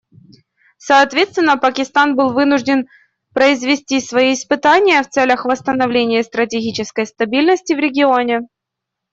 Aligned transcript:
Соответственно, 0.79 1.59
Пакистан 1.59 2.15
был 2.15 2.33
вынужден 2.33 2.87
произвести 3.35 3.99
свои 4.01 4.33
испытания 4.33 5.03
в 5.03 5.09
целях 5.09 5.45
восстановления 5.45 6.23
стратегической 6.23 7.05
стабильности 7.05 7.73
в 7.73 7.77
регионе. 7.77 8.41